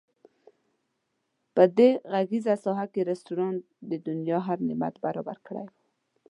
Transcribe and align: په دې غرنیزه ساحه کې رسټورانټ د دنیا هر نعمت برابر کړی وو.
په 1.55 1.63
دې 1.77 1.89
غرنیزه 2.11 2.53
ساحه 2.63 2.85
کې 2.93 3.01
رسټورانټ 3.11 3.61
د 3.89 3.91
دنیا 4.07 4.37
هر 4.47 4.57
نعمت 4.67 4.95
برابر 5.05 5.37
کړی 5.45 5.65
وو. 5.67 5.73